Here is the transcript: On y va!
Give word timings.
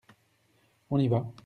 On 0.89 0.97
y 0.99 1.07
va! 1.07 1.23